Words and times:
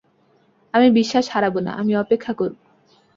আমি 0.73 0.87
বিশ্বাস 0.91 1.25
হারাব 1.29 1.55
না, 1.59 1.71
আমি 1.73 1.93
অপেক্ষা 1.95 2.33
করব। 2.33 2.57